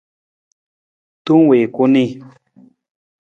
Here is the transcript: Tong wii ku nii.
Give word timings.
Tong 1.25 1.43
wii 1.49 1.65
ku 1.75 1.83
nii. 1.93 2.09